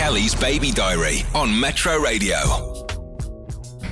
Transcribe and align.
Kelly's 0.00 0.34
Baby 0.34 0.72
Diary 0.72 1.24
on 1.34 1.60
Metro 1.60 1.98
Radio. 1.98 2.38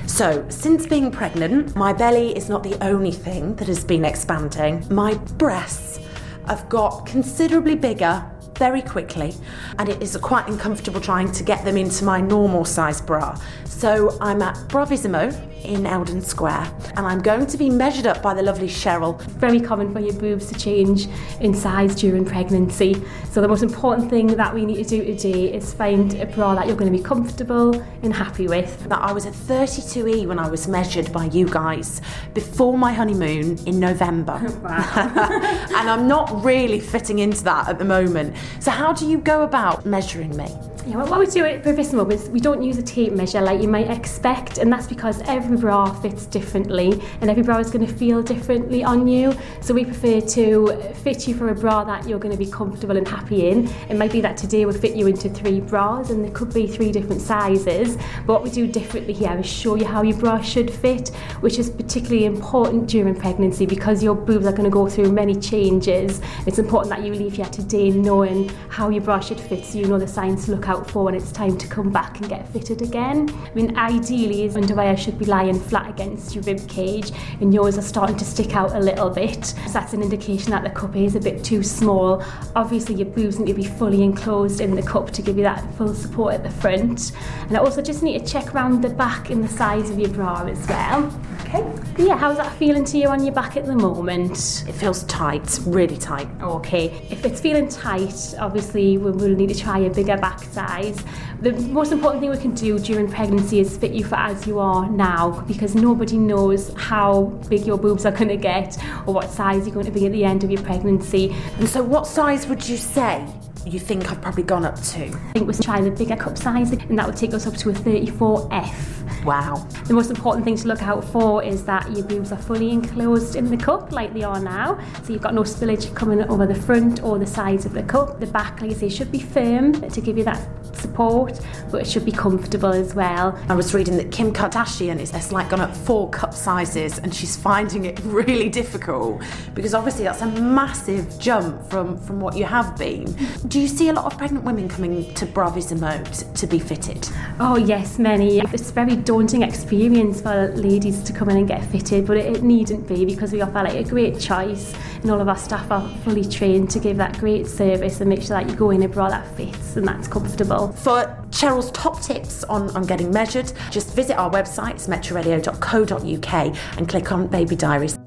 So, 0.06 0.42
since 0.48 0.86
being 0.86 1.10
pregnant, 1.10 1.76
my 1.76 1.92
belly 1.92 2.34
is 2.34 2.48
not 2.48 2.62
the 2.62 2.82
only 2.82 3.12
thing 3.12 3.54
that 3.56 3.68
has 3.68 3.84
been 3.84 4.06
expanding. 4.06 4.86
My 4.90 5.12
breasts 5.36 6.00
have 6.46 6.66
got 6.70 7.04
considerably 7.04 7.74
bigger 7.74 8.24
very 8.56 8.80
quickly, 8.80 9.34
and 9.78 9.90
it 9.90 10.02
is 10.02 10.16
quite 10.16 10.48
uncomfortable 10.48 10.98
trying 10.98 11.30
to 11.30 11.44
get 11.44 11.62
them 11.66 11.76
into 11.76 12.06
my 12.06 12.22
normal 12.22 12.64
size 12.64 13.02
bra. 13.02 13.38
So 13.66 14.16
I'm 14.18 14.40
at 14.40 14.56
Bravissimo 14.68 15.30
in 15.64 15.86
Eldon 15.86 16.20
Square, 16.20 16.72
and 16.96 17.06
I'm 17.06 17.20
going 17.20 17.46
to 17.46 17.56
be 17.56 17.70
measured 17.70 18.06
up 18.06 18.22
by 18.22 18.34
the 18.34 18.42
lovely 18.42 18.68
Cheryl. 18.68 19.20
Very 19.22 19.60
common 19.60 19.92
for 19.92 20.00
your 20.00 20.14
boobs 20.14 20.46
to 20.46 20.58
change 20.58 21.06
in 21.40 21.54
size 21.54 21.94
during 21.94 22.24
pregnancy. 22.24 23.02
So 23.30 23.40
the 23.40 23.48
most 23.48 23.62
important 23.62 24.10
thing 24.10 24.28
that 24.28 24.54
we 24.54 24.64
need 24.64 24.82
to 24.82 24.84
do 24.84 25.04
today 25.04 25.52
is 25.52 25.72
find 25.72 26.14
a 26.14 26.26
bra 26.26 26.54
that 26.54 26.66
you're 26.66 26.76
going 26.76 26.92
to 26.92 26.96
be 26.96 27.04
comfortable 27.04 27.74
and 28.02 28.12
happy 28.12 28.46
with. 28.48 28.88
That 28.88 29.00
I 29.00 29.12
was 29.12 29.26
at 29.26 29.32
32E 29.32 30.26
when 30.26 30.38
I 30.38 30.48
was 30.48 30.68
measured 30.68 31.12
by 31.12 31.26
you 31.26 31.46
guys 31.48 32.00
before 32.34 32.76
my 32.76 32.92
honeymoon 32.92 33.58
in 33.66 33.78
November. 33.78 34.34
and 34.64 35.90
I'm 35.90 36.06
not 36.06 36.44
really 36.44 36.80
fitting 36.80 37.18
into 37.18 37.44
that 37.44 37.68
at 37.68 37.78
the 37.78 37.84
moment. 37.84 38.36
So 38.60 38.70
how 38.70 38.92
do 38.92 39.08
you 39.08 39.18
go 39.18 39.42
about 39.42 39.86
measuring 39.86 40.36
me? 40.36 40.48
Yeah, 40.86 40.96
well, 40.96 41.08
what 41.08 41.18
we 41.18 41.26
do 41.26 41.44
at 41.44 41.62
Bravissimo 41.62 42.10
is 42.10 42.30
we 42.30 42.40
don't 42.40 42.62
use 42.62 42.78
a 42.78 42.82
tape 42.82 43.12
measure 43.12 43.42
like 43.42 43.60
you 43.60 43.68
might 43.68 43.90
expect, 43.90 44.56
and 44.56 44.72
that's 44.72 44.86
because 44.86 45.20
every 45.22 45.58
bra 45.58 45.92
fits 45.92 46.24
differently, 46.24 47.02
and 47.20 47.28
every 47.28 47.42
bra 47.42 47.58
is 47.58 47.70
going 47.70 47.86
to 47.86 47.92
feel 47.92 48.22
differently 48.22 48.82
on 48.82 49.06
you. 49.06 49.34
So 49.60 49.74
we 49.74 49.84
prefer 49.84 50.22
to 50.22 50.94
fit 50.94 51.28
you 51.28 51.34
for 51.34 51.50
a 51.50 51.54
bra 51.54 51.84
that 51.84 52.08
you're 52.08 52.18
going 52.18 52.32
to 52.32 52.38
be 52.38 52.50
comfortable 52.50 52.96
and 52.96 53.06
happy 53.06 53.50
in. 53.50 53.68
It 53.90 53.98
might 53.98 54.12
be 54.12 54.22
that 54.22 54.38
today 54.38 54.64
we 54.64 54.72
fit 54.72 54.96
you 54.96 55.08
into 55.08 55.28
three 55.28 55.60
bras, 55.60 56.08
and 56.08 56.24
there 56.24 56.30
could 56.30 56.54
be 56.54 56.66
three 56.66 56.90
different 56.90 57.20
sizes. 57.20 57.96
But 58.26 58.34
what 58.34 58.42
we 58.42 58.50
do 58.50 58.66
differently 58.66 59.12
here 59.12 59.36
is 59.36 59.46
show 59.46 59.74
you 59.74 59.84
how 59.84 60.00
your 60.00 60.16
bra 60.16 60.40
should 60.40 60.70
fit, 60.70 61.10
which 61.40 61.58
is 61.58 61.68
particularly 61.68 62.24
important 62.24 62.88
during 62.88 63.14
pregnancy 63.14 63.66
because 63.66 64.02
your 64.02 64.14
boobs 64.14 64.46
are 64.46 64.52
going 64.52 64.64
to 64.64 64.70
go 64.70 64.88
through 64.88 65.12
many 65.12 65.34
changes. 65.34 66.22
It's 66.46 66.58
important 66.58 66.96
that 66.96 67.04
you 67.04 67.12
leave 67.12 67.34
here 67.34 67.46
today 67.46 67.90
knowing 67.90 68.48
how 68.70 68.88
your 68.88 69.02
bra 69.02 69.20
should 69.20 69.40
fit, 69.40 69.66
so 69.66 69.78
you 69.78 69.86
know 69.86 69.98
the 69.98 70.08
signs 70.08 70.46
to 70.46 70.52
look 70.52 70.67
out 70.68 70.90
for 70.90 71.04
when 71.04 71.14
it's 71.14 71.32
time 71.32 71.56
to 71.58 71.66
come 71.66 71.90
back 71.90 72.20
and 72.20 72.28
get 72.28 72.48
fitted 72.48 72.82
again. 72.82 73.28
I 73.30 73.54
mean, 73.54 73.76
ideally, 73.76 74.42
his 74.42 74.56
underwear 74.56 74.96
should 74.96 75.18
be 75.18 75.24
lying 75.24 75.58
flat 75.58 75.88
against 75.90 76.34
your 76.34 76.44
rib 76.44 76.68
cage, 76.68 77.10
and 77.40 77.52
yours 77.52 77.78
are 77.78 77.82
starting 77.82 78.16
to 78.16 78.24
stick 78.24 78.54
out 78.54 78.72
a 78.72 78.78
little 78.78 79.10
bit. 79.10 79.46
So 79.46 79.72
that's 79.72 79.92
an 79.92 80.02
indication 80.02 80.50
that 80.50 80.62
the 80.62 80.70
cup 80.70 80.94
is 80.96 81.14
a 81.14 81.20
bit 81.20 81.42
too 81.44 81.62
small. 81.62 82.22
Obviously, 82.54 82.94
your 82.94 83.06
boobs 83.06 83.38
need 83.38 83.46
to 83.46 83.54
be 83.54 83.64
fully 83.64 84.02
enclosed 84.02 84.60
in 84.60 84.74
the 84.74 84.82
cup 84.82 85.10
to 85.12 85.22
give 85.22 85.36
you 85.36 85.44
that 85.44 85.64
full 85.74 85.94
support 85.94 86.34
at 86.34 86.42
the 86.42 86.50
front. 86.50 87.12
And 87.48 87.56
I 87.56 87.60
also 87.60 87.82
just 87.82 88.02
need 88.02 88.18
to 88.18 88.32
check 88.32 88.54
around 88.54 88.82
the 88.82 88.90
back 88.90 89.30
and 89.30 89.42
the 89.42 89.48
size 89.48 89.90
of 89.90 89.98
your 89.98 90.10
bra 90.10 90.44
as 90.46 90.66
well. 90.68 91.10
Okay. 91.48 91.64
Yeah, 91.96 92.16
how's 92.18 92.36
that 92.36 92.54
feeling 92.58 92.84
to 92.84 92.98
you 92.98 93.08
on 93.08 93.24
your 93.24 93.32
back 93.32 93.56
at 93.56 93.64
the 93.64 93.74
moment? 93.74 94.64
It 94.68 94.72
feels 94.72 95.04
tight, 95.04 95.58
really 95.64 95.96
tight. 95.96 96.28
Okay, 96.42 97.06
if 97.10 97.24
it's 97.24 97.40
feeling 97.40 97.68
tight, 97.68 98.34
obviously 98.38 98.98
we 98.98 99.10
will 99.10 99.34
need 99.34 99.48
to 99.48 99.58
try 99.58 99.78
a 99.78 99.90
bigger 99.90 100.18
back 100.18 100.40
size. 100.40 101.02
The 101.40 101.52
most 101.52 101.90
important 101.90 102.20
thing 102.20 102.30
we 102.30 102.36
can 102.36 102.52
do 102.52 102.78
during 102.78 103.10
pregnancy 103.10 103.60
is 103.60 103.78
fit 103.78 103.92
you 103.92 104.04
for 104.04 104.16
as 104.16 104.46
you 104.46 104.58
are 104.58 104.90
now 104.90 105.40
because 105.42 105.74
nobody 105.74 106.18
knows 106.18 106.70
how 106.76 107.24
big 107.48 107.66
your 107.66 107.78
boobs 107.78 108.04
are 108.04 108.12
going 108.12 108.28
to 108.28 108.36
get 108.36 108.76
or 109.06 109.14
what 109.14 109.30
size 109.30 109.64
you're 109.66 109.74
going 109.74 109.86
to 109.86 109.92
be 109.92 110.04
at 110.04 110.12
the 110.12 110.24
end 110.24 110.44
of 110.44 110.50
your 110.50 110.62
pregnancy. 110.62 111.34
And 111.58 111.68
so, 111.68 111.82
what 111.82 112.06
size 112.06 112.46
would 112.46 112.68
you 112.68 112.76
say 112.76 113.26
you 113.66 113.78
think 113.78 114.10
I've 114.10 114.20
probably 114.20 114.42
gone 114.42 114.64
up 114.64 114.80
to? 114.80 115.06
I 115.06 115.32
think 115.32 115.46
we'll 115.46 115.54
try 115.54 115.80
the 115.80 115.90
bigger 115.90 116.16
cup 116.16 116.38
size 116.38 116.72
and 116.72 116.98
that 116.98 117.06
would 117.06 117.16
take 117.16 117.34
us 117.34 117.46
up 117.46 117.56
to 117.58 117.70
a 117.70 117.72
34F. 117.72 119.24
Wow. 119.24 119.66
The 119.86 119.94
most 119.94 120.10
important 120.10 120.44
thing 120.44 120.56
to 120.56 120.68
look 120.68 120.82
out 120.82 121.04
for 121.04 121.42
is 121.42 121.64
that 121.64 121.90
your 121.94 122.04
boobs 122.06 122.32
are 122.32 122.38
fully 122.38 122.70
enclosed 122.70 123.36
in 123.36 123.50
the 123.50 123.56
cup 123.56 123.92
like 123.92 124.14
they 124.14 124.22
are 124.22 124.40
now. 124.40 124.78
So 125.02 125.12
you've 125.12 125.22
got 125.22 125.34
no 125.34 125.42
spillage 125.42 125.94
coming 125.94 126.22
over 126.30 126.46
the 126.46 126.54
front 126.54 127.02
or 127.02 127.18
the 127.18 127.26
sides 127.26 127.66
of 127.66 127.72
the 127.72 127.82
cup. 127.82 128.20
The 128.20 128.26
back, 128.26 128.60
like 128.60 128.70
I 128.70 128.74
say, 128.74 128.88
should 128.88 129.10
be 129.10 129.20
firm 129.20 129.72
to 129.72 130.00
give 130.00 130.16
you 130.16 130.24
that 130.24 130.40
support, 130.74 131.40
but 131.70 131.80
it 131.80 131.86
should 131.86 132.04
be 132.04 132.12
comfortable 132.12 132.72
as 132.72 132.94
well. 132.94 133.38
I 133.48 133.54
was 133.54 133.74
reading 133.74 133.96
that 133.96 134.12
Kim 134.12 134.32
Kardashian 134.32 135.00
is 135.00 135.32
like 135.32 135.50
gone 135.50 135.60
up 135.60 135.76
four 135.76 136.08
cup 136.10 136.32
sizes 136.32 136.98
and 136.98 137.14
she's 137.14 137.36
finding 137.36 137.84
it 137.84 137.98
really 138.04 138.48
difficult 138.48 139.22
because 139.54 139.74
obviously 139.74 140.04
that's 140.04 140.22
a 140.22 140.26
massive 140.26 141.18
jump 141.18 141.68
from, 141.68 141.98
from 141.98 142.20
what 142.20 142.36
you 142.36 142.44
have 142.44 142.76
been. 142.78 143.06
Do 143.48 143.60
you 143.60 143.66
see 143.66 143.88
a 143.88 143.94
lot 143.94 144.04
of 144.04 144.18
pregnant 144.18 144.44
women 144.44 144.68
coming 144.68 145.14
to 145.14 145.24
Bravissimo 145.24 146.04
t- 146.18 146.26
to 146.34 146.46
be 146.46 146.58
fitted? 146.58 147.08
Oh 147.40 147.56
yes, 147.56 147.98
many. 147.98 148.40
It's 148.40 148.68
a 148.68 148.72
very 148.74 148.94
daunting 148.94 149.42
experience 149.42 150.20
for 150.20 150.48
ladies 150.54 151.02
to 151.04 151.14
come 151.14 151.30
in 151.30 151.38
and 151.38 151.48
get 151.48 151.64
fitted, 151.64 152.06
but 152.06 152.18
it, 152.18 152.36
it 152.36 152.42
needn't 152.42 152.86
be 152.86 153.06
because 153.06 153.32
we 153.32 153.40
offer 153.40 153.62
like 153.62 153.72
a 153.72 153.84
great 153.84 154.20
choice 154.20 154.74
and 155.00 155.10
all 155.10 155.18
of 155.18 155.30
our 155.30 155.36
staff 155.38 155.70
are 155.70 155.88
fully 156.04 156.26
trained 156.26 156.68
to 156.72 156.78
give 156.78 156.98
that 156.98 157.16
great 157.18 157.46
service 157.46 158.02
and 158.02 158.10
make 158.10 158.20
sure 158.20 158.38
that 158.38 158.50
you 158.50 158.54
go 158.54 158.68
in 158.68 158.82
a 158.82 158.88
bra 158.88 159.08
that 159.08 159.26
fits 159.34 159.76
and 159.76 159.88
that's 159.88 160.08
comfortable. 160.08 160.70
For 160.72 161.06
Cheryl's 161.30 161.70
top 161.70 162.02
tips 162.02 162.44
on, 162.44 162.68
on 162.76 162.82
getting 162.82 163.10
measured, 163.10 163.50
just 163.70 163.94
visit 163.94 164.18
our 164.18 164.30
website, 164.30 164.72
it's 164.72 164.88
metroradio.co.uk, 164.88 166.56
and 166.76 166.86
click 166.86 167.12
on 167.12 167.26
Baby 167.28 167.56
Diaries. 167.56 167.98